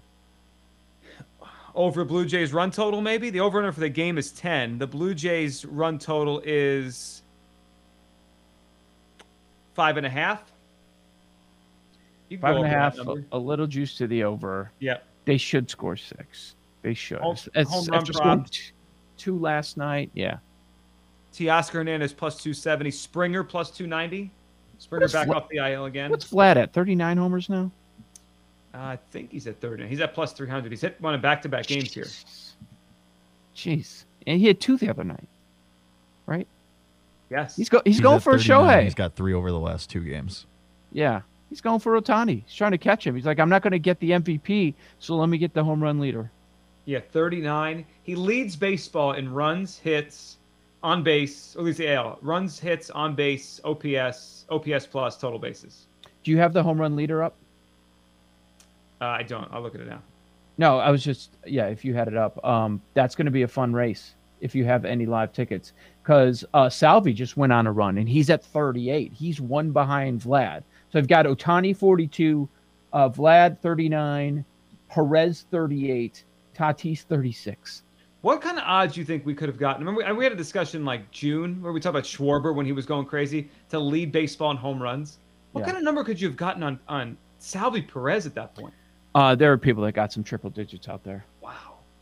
Over 1.76 2.06
Blue 2.06 2.26
Jays 2.26 2.54
run 2.54 2.72
total, 2.72 3.02
maybe? 3.02 3.30
The 3.30 3.40
over 3.40 3.58
under 3.58 3.72
for 3.72 3.80
the 3.80 3.90
game 3.90 4.18
is 4.18 4.32
10. 4.32 4.78
The 4.78 4.88
Blue 4.88 5.14
Jays 5.14 5.66
run 5.66 5.98
total 5.98 6.42
is 6.46 7.24
five 9.74 9.98
and 9.98 10.06
a 10.06 10.10
half. 10.10 10.44
Five 12.42 12.56
and 12.56 12.66
a 12.66 12.70
half, 12.70 12.98
a 13.32 13.38
little 13.38 13.68
juice 13.68 13.96
to 13.98 14.08
the 14.08 14.24
over. 14.24 14.72
Yep. 14.80 15.04
They 15.26 15.38
should 15.38 15.70
score 15.70 15.96
six. 15.96 16.56
They 16.84 16.94
should. 16.94 17.20
Home, 17.20 17.38
it's, 17.56 17.70
home 17.70 17.86
run 17.88 18.06
prop. 18.06 18.48
Two 19.18 19.40
last 19.40 19.78
night. 19.78 20.12
Yeah. 20.13 20.38
Teoscar 21.34 21.72
Hernandez 21.74 22.13
plus 22.13 22.38
270. 22.38 22.92
Springer 22.92 23.44
plus 23.44 23.72
290. 23.72 24.32
Springer 24.78 25.08
back 25.08 25.28
Vla- 25.28 25.36
off 25.36 25.50
the 25.50 25.58
IL 25.58 25.86
again. 25.86 26.12
What's 26.12 26.30
Vlad 26.30 26.58
at? 26.58 26.74
39 26.74 27.18
homers 27.18 27.50
now? 27.50 27.72
Uh, 28.74 28.78
I 28.78 29.00
think 29.12 29.32
he's 29.32 29.48
at 29.48 29.60
30. 29.62 29.88
He's 29.88 30.02
at 30.02 30.13
plus 30.13 30.34
300. 30.34 30.72
He's 30.72 30.82
hit 30.82 31.00
one 31.00 31.13
of 31.13 31.22
back 31.22 31.42
to 31.44 31.50
back 31.50 31.68
games 31.68 31.94
here. 31.94 32.08
Jeez. 33.56 34.04
And 34.28 34.40
he 34.40 34.48
had 34.48 34.60
two 34.60 34.78
the 34.78 34.90
other 34.90 35.04
night, 35.04 35.28
right? 36.25 36.48
Yes. 37.30 37.56
He's, 37.56 37.70
go- 37.70 37.82
he's, 37.86 37.96
he's 37.96 38.02
going 38.02 38.20
for 38.20 38.34
a 38.34 38.38
Shohei. 38.38 38.84
He's 38.84 38.96
got 38.96 39.16
three 39.16 39.34
over 39.34 39.52
the 39.52 39.60
last 39.60 39.90
two 39.90 40.02
games. 40.02 40.48
Yeah. 40.92 41.22
He's 41.50 41.62
going 41.62 41.80
for 41.80 42.00
Ohtani. 42.00 42.44
He's 42.46 42.56
trying 42.56 42.72
to 42.72 42.78
catch 42.78 43.06
him. 43.06 43.16
He's 43.16 43.25
like, 43.25 43.40
I'm 43.40 43.50
not 43.50 43.62
going 43.62 43.72
to 43.72 43.80
get 43.80 44.00
the 44.00 44.12
MVP, 44.12 44.74
so 45.00 45.16
let 45.16 45.30
me 45.30 45.38
get 45.38 45.54
the 45.54 45.63
home 45.63 45.82
run 45.84 46.00
leader. 46.00 46.32
Yeah, 46.86 47.00
39. 47.00 47.86
He 48.04 48.16
leads 48.16 48.56
baseball 48.56 49.13
in 49.13 49.32
runs, 49.32 49.78
hits, 49.78 50.38
on 50.82 51.02
base, 51.02 51.56
or 51.56 51.60
at 51.60 51.66
least 51.66 51.78
the 51.78 51.94
AL, 51.94 52.20
runs, 52.22 52.60
hits, 52.60 52.90
on 52.90 53.16
base, 53.16 53.62
OPS, 53.63 54.46
OPS 54.50 54.86
plus, 54.88 55.18
total 55.18 55.40
bases. 55.40 55.88
Do 56.24 56.32
you 56.32 56.38
have 56.38 56.54
the 56.54 56.62
home 56.62 56.80
run 56.80 56.96
leader 56.96 57.24
up? 57.24 57.36
Uh, 59.02 59.06
I 59.06 59.24
don't. 59.24 59.48
I'll 59.52 59.62
look 59.62 59.75
at 59.75 59.82
it 59.82 59.88
now. 59.88 60.02
No, 60.58 60.80
I 60.80 60.92
was 60.92 61.04
just 61.04 61.32
yeah. 61.46 61.68
If 61.68 61.84
you 61.84 61.94
had 61.94 62.08
it 62.08 62.16
up, 62.16 62.44
um, 62.46 62.82
that's 62.94 63.16
going 63.16 63.25
to 63.25 63.32
be 63.32 63.42
a 63.42 63.48
fun 63.48 63.74
race 63.74 64.16
if 64.40 64.54
you 64.54 64.66
have 64.66 64.84
any 64.84 65.06
live 65.06 65.32
tickets 65.32 65.72
because 66.04 66.44
uh, 66.54 66.70
Salvy 66.70 67.13
just 67.13 67.38
went 67.38 67.54
on 67.54 67.66
a 67.66 67.72
run 67.72 67.98
and 67.98 68.10
he's 68.10 68.30
at 68.30 68.44
38. 68.44 69.13
He's 69.13 69.40
one 69.40 69.72
behind 69.72 70.22
Vlad. 70.22 70.63
So 70.92 71.00
I've 71.00 71.08
got 71.08 71.25
Ohtani 71.25 71.75
42, 71.75 72.48
uh, 72.92 73.10
Vlad 73.10 73.58
39, 73.60 74.44
Perez 74.90 75.46
38, 75.50 76.24
Tatis 76.53 77.01
36. 77.01 77.83
What 78.22 78.41
kind 78.41 78.57
of 78.57 78.63
odds 78.65 78.93
do 78.93 79.01
you 79.01 79.05
think 79.05 79.25
we 79.25 79.33
could 79.33 79.50
have 79.50 79.57
gotten? 79.57 79.86
Remember, 79.86 80.15
we 80.15 80.24
had 80.24 80.31
a 80.31 80.38
discussion 80.38 80.86
like 80.86 81.12
June 81.12 81.62
where 81.62 81.74
we 81.74 81.81
talked 81.81 81.89
about 81.89 82.05
Schwarber 82.05 82.55
when 82.55 82.65
he 82.65 82.72
was 82.72 82.86
going 82.86 83.05
crazy 83.05 83.50
to 83.69 83.79
lead 83.79 84.13
baseball 84.13 84.51
in 84.51 84.57
home 84.57 84.81
runs. 84.81 85.19
What 85.51 85.62
yeah. 85.62 85.65
kind 85.65 85.77
of 85.77 85.83
number 85.83 86.03
could 86.03 86.19
you 86.22 86.29
have 86.29 86.38
gotten 86.38 86.63
on 86.63 86.79
on 86.88 87.17
Salvy 87.39 87.81
Perez 87.81 88.25
at 88.25 88.33
that 88.36 88.55
point? 88.55 88.74
Uh, 89.13 89.36
there 89.36 89.51
are 89.51 89.57
people 89.57 89.83
that 89.83 89.91
got 89.91 90.13
some 90.13 90.24
triple 90.24 90.50
digits 90.50 90.88
out 90.88 91.03
there. 91.03 91.25
Wow. 91.41 91.51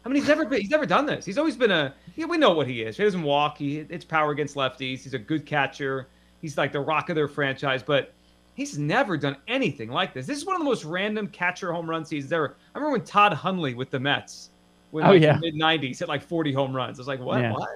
I 0.06 0.10
mean, 0.10 0.16
he's 0.16 0.28
never 0.28 0.46
been, 0.46 0.62
he's 0.62 0.70
never 0.70 0.86
done 0.86 1.06
this. 1.06 1.26
He's 1.26 1.38
always 1.38 1.56
been 1.56 1.72
a. 1.72 1.94
Yeah, 2.16 2.26
we 2.26 2.38
know 2.38 2.52
what 2.52 2.68
he 2.68 2.84
is. 2.84 2.98
He 2.98 3.04
doesn't 3.04 3.24
walk. 3.24 3.58
He 3.58 3.80
it's 3.80 4.06
power 4.06 4.32
against 4.32 4.56
lefties. 4.56 5.04
He's 5.04 5.14
a 5.14 5.20
good 5.20 5.46
catcher. 5.46 6.08
He's 6.42 6.58
like 6.58 6.72
the 6.72 6.80
rock 6.80 7.10
of 7.10 7.16
their 7.16 7.28
franchise, 7.28 7.84
but 7.84 8.14
he's 8.62 8.78
never 8.78 9.18
done 9.18 9.36
anything 9.48 9.90
like 9.90 10.14
this. 10.14 10.26
This 10.26 10.38
is 10.38 10.46
one 10.46 10.56
of 10.56 10.62
the 10.62 10.66
most 10.66 10.86
random 10.86 11.28
catcher 11.28 11.74
home 11.74 11.90
run 11.90 12.06
seasons 12.06 12.32
ever. 12.32 12.56
I 12.74 12.78
remember 12.78 12.98
when 12.98 13.06
Todd 13.06 13.34
Hundley 13.34 13.74
with 13.74 13.90
the 13.90 14.00
Mets 14.00 14.52
when 14.92 15.06
oh, 15.06 15.10
like 15.10 15.22
yeah. 15.22 15.38
mid 15.42 15.56
'90s 15.56 16.00
hit 16.00 16.08
like 16.08 16.22
40 16.22 16.54
home 16.54 16.76
runs. 16.76 17.00
I 17.00 17.02
was 17.02 17.08
like, 17.08 17.20
what? 17.20 17.42
Yeah. 17.42 17.54
What? 17.54 17.70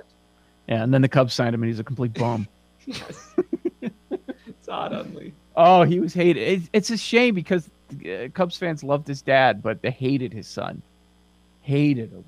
Yeah, 0.68 0.84
and 0.84 0.94
then 0.94 1.02
the 1.02 1.10
Cubs 1.10 1.34
signed 1.34 1.54
him, 1.54 1.62
and 1.62 1.70
he's 1.70 1.80
a 1.80 1.84
complete 1.84 2.14
bum. 2.14 2.48
Todd 4.66 4.92
Hundley. 4.92 5.34
Oh, 5.56 5.84
he 5.84 6.00
was 6.00 6.14
hated. 6.14 6.42
It's, 6.42 6.70
it's 6.74 6.90
a 6.90 6.98
shame 6.98 7.36
because 7.36 7.70
uh, 8.06 8.28
Cubs 8.34 8.58
fans 8.58 8.84
loved 8.84 9.08
his 9.08 9.22
dad, 9.22 9.62
but 9.62 9.82
they 9.82 9.92
hated 9.92 10.34
his 10.34 10.48
son. 10.48 10.82
Hated 11.62 12.12
him. 12.12 12.26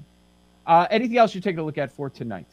Uh, 0.66 0.88
anything 0.90 1.18
else 1.18 1.34
you're 1.34 1.42
taking 1.42 1.60
a 1.60 1.64
look 1.64 1.78
at 1.78 1.92
for 1.92 2.10
tonight? 2.10 2.48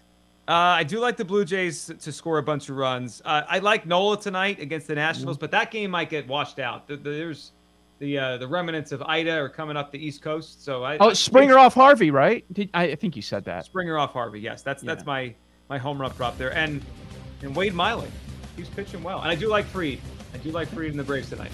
Uh, 0.47 0.53
I 0.53 0.85
do 0.85 1.01
like 1.01 1.17
the 1.17 1.25
Blue 1.25 1.45
Jays 1.45 1.91
to 2.01 2.13
score 2.13 2.37
a 2.37 2.43
bunch 2.43 2.69
of 2.69 2.77
runs. 2.77 3.23
Uh, 3.25 3.43
I 3.49 3.61
like 3.61 3.87
Nola 3.87 4.21
tonight 4.21 4.61
against 4.61 4.87
the 4.87 4.95
Nationals, 4.95 5.37
mm-hmm. 5.37 5.41
but 5.41 5.51
that 5.53 5.71
game 5.71 5.91
might 5.91 6.11
get 6.11 6.29
washed 6.29 6.59
out. 6.59 6.87
There's 6.87 7.53
the 7.99 8.19
uh, 8.19 8.37
the 8.37 8.47
remnants 8.47 8.93
of 8.93 9.03
Ida 9.03 9.33
are 9.33 9.49
coming 9.49 9.77
up 9.77 9.91
the 9.91 10.05
East 10.05 10.21
Coast. 10.21 10.63
So 10.63 10.85
I 10.85 10.99
oh 10.99 11.15
Springer 11.15 11.59
off 11.59 11.73
Harvey, 11.73 12.11
right? 12.11 12.45
Did, 12.53 12.69
I, 12.75 12.85
I, 12.89 12.95
think 12.95 13.17
you 13.17 13.23
said 13.23 13.45
that. 13.45 13.65
Springer 13.65 13.97
off 13.97 14.13
Harvey. 14.13 14.41
Yes, 14.41 14.63
that's 14.63 14.83
yeah. 14.83 14.89
that's 14.95 15.07
my 15.07 15.35
my 15.71 15.79
home 15.79 15.99
run 16.01 16.11
prop 16.11 16.37
there. 16.37 16.55
And 16.55 16.85
and 17.43 17.57
Wade 17.57 17.73
Miley, 17.73 18.11
he's 18.57 18.69
pitching 18.69 19.03
well. 19.03 19.21
And 19.21 19.31
I 19.31 19.35
do 19.35 19.49
like 19.49 19.65
Fried. 19.65 20.01
I 20.35 20.39
do 20.39 20.51
like 20.51 20.69
Fried 20.69 20.91
in 20.91 20.97
the 20.97 21.05
Braves 21.05 21.31
tonight. 21.31 21.53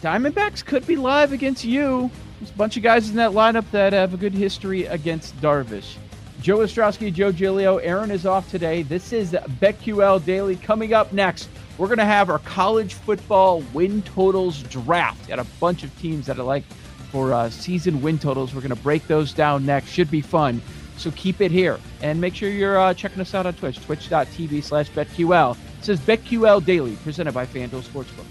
Diamondbacks 0.00 0.64
could 0.64 0.84
be 0.84 0.96
live 0.96 1.32
against 1.32 1.64
you. 1.64 2.10
There's 2.40 2.50
a 2.50 2.54
bunch 2.54 2.76
of 2.76 2.82
guys 2.82 3.08
in 3.08 3.14
that 3.16 3.30
lineup 3.30 3.70
that 3.70 3.92
have 3.92 4.14
a 4.14 4.16
good 4.16 4.34
history 4.34 4.86
against 4.86 5.40
Darvish. 5.40 5.96
Joe 6.42 6.58
Ostrowski, 6.58 7.12
Joe 7.12 7.30
Giglio. 7.30 7.76
Aaron 7.76 8.10
is 8.10 8.26
off 8.26 8.50
today. 8.50 8.82
This 8.82 9.12
is 9.12 9.30
BetQL 9.30 10.24
Daily. 10.24 10.56
Coming 10.56 10.92
up 10.92 11.12
next, 11.12 11.48
we're 11.78 11.86
going 11.86 11.98
to 11.98 12.04
have 12.04 12.30
our 12.30 12.40
college 12.40 12.94
football 12.94 13.62
win 13.72 14.02
totals 14.02 14.64
draft. 14.64 15.28
Got 15.28 15.38
a 15.38 15.46
bunch 15.60 15.84
of 15.84 16.00
teams 16.00 16.26
that 16.26 16.40
I 16.40 16.42
like 16.42 16.64
for 17.12 17.32
uh, 17.32 17.48
season 17.48 18.02
win 18.02 18.18
totals. 18.18 18.56
We're 18.56 18.60
going 18.60 18.74
to 18.74 18.82
break 18.82 19.06
those 19.06 19.32
down 19.32 19.64
next. 19.64 19.90
Should 19.90 20.10
be 20.10 20.20
fun. 20.20 20.60
So 20.96 21.12
keep 21.12 21.40
it 21.40 21.52
here. 21.52 21.78
And 22.02 22.20
make 22.20 22.34
sure 22.34 22.50
you're 22.50 22.76
uh, 22.76 22.92
checking 22.92 23.20
us 23.20 23.34
out 23.34 23.46
on 23.46 23.54
Twitch, 23.54 23.80
twitch.tv 23.80 24.64
slash 24.64 24.90
BetQL. 24.90 25.56
Says 25.82 26.00
BetQL 26.00 26.64
Daily, 26.64 26.96
presented 27.04 27.34
by 27.34 27.46
FanDuel 27.46 27.82
Sportsbook. 27.82 28.26